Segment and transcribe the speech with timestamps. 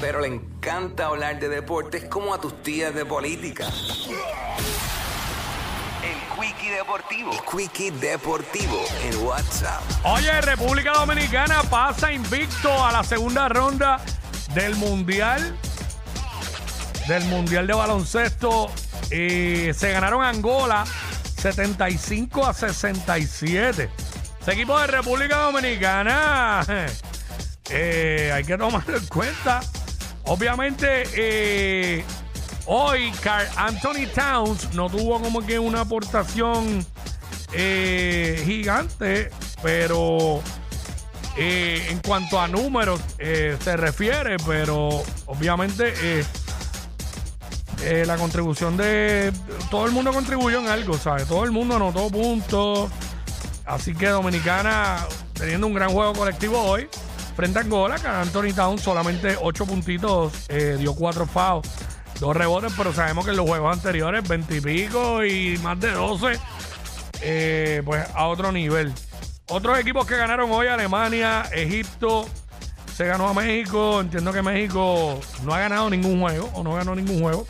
[0.00, 3.66] pero le encanta hablar de deportes como a tus tías de política.
[6.02, 7.32] El Quickie Deportivo.
[7.32, 9.82] El Quickie Deportivo en WhatsApp.
[10.04, 14.00] Oye, República Dominicana pasa invicto a la segunda ronda
[14.54, 15.56] del Mundial.
[17.08, 18.70] Del Mundial de Baloncesto.
[19.10, 20.84] Y se ganaron Angola
[21.40, 23.90] 75 a 67.
[24.40, 26.64] Ese equipo de República Dominicana
[27.70, 29.60] eh, hay que tomarlo en cuenta.
[30.28, 32.04] Obviamente, eh,
[32.66, 36.84] hoy Carl Anthony Towns no tuvo como que una aportación
[37.54, 39.30] eh, gigante,
[39.62, 40.42] pero
[41.38, 46.24] eh, en cuanto a números eh, se refiere, pero obviamente eh,
[47.84, 49.32] eh, la contribución de
[49.70, 51.26] todo el mundo contribuyó en algo, ¿sabes?
[51.26, 52.90] Todo el mundo anotó puntos.
[53.64, 56.88] Así que Dominicana teniendo un gran juego colectivo hoy
[57.38, 61.68] frente a Angola, que Anthony Town solamente 8 puntitos, eh, dio 4 fouls,
[62.18, 65.92] 2 rebotes, pero sabemos que en los juegos anteriores 20 y pico y más de
[65.92, 66.36] 12,
[67.20, 68.92] eh, pues a otro nivel.
[69.50, 72.26] Otros equipos que ganaron hoy, Alemania, Egipto,
[72.92, 74.00] se ganó a México.
[74.00, 77.46] Entiendo que México no ha ganado ningún juego o no ganó ningún juego.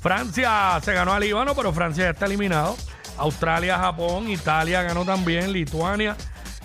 [0.00, 2.74] Francia se ganó a Líbano, pero Francia ya está eliminado.
[3.18, 6.16] Australia, Japón, Italia ganó también, Lituania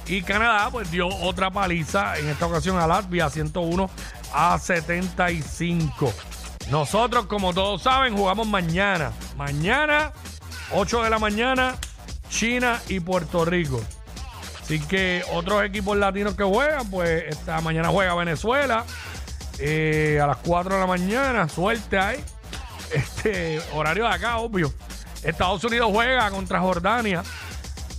[0.08, 3.89] y Canadá pues dio otra paliza en esta ocasión a Latvia 101
[4.34, 6.14] a 75.
[6.70, 9.12] Nosotros, como todos saben, jugamos mañana.
[9.38, 10.12] Mañana,
[10.73, 11.75] 8 de la mañana,
[12.30, 13.81] China y Puerto Rico.
[14.62, 18.84] Así que otros equipos latinos que juegan, pues esta mañana juega Venezuela
[19.59, 21.50] eh, a las 4 de la mañana.
[21.50, 22.23] Suerte ahí.
[22.94, 24.72] Este horario de acá, obvio.
[25.23, 27.23] Estados Unidos juega contra Jordania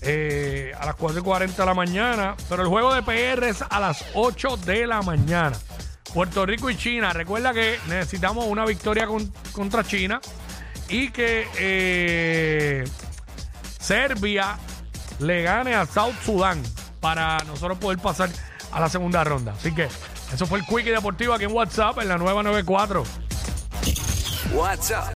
[0.07, 2.35] eh, a las 4 y 40 de la mañana.
[2.49, 5.57] Pero el juego de PR es a las 8 de la mañana.
[6.15, 7.13] Puerto Rico y China.
[7.13, 10.21] Recuerda que necesitamos una victoria con- contra China
[10.89, 12.85] y que eh,
[13.81, 14.57] Serbia
[15.19, 16.63] le gane a South Sudán
[17.01, 18.31] para nosotros poder pasar
[18.73, 19.53] a la segunda ronda.
[19.59, 19.89] Así que
[20.33, 23.05] eso fue el Quickie Deportivo aquí en WhatsApp en la nueva 94.
[24.53, 25.05] WhatsApp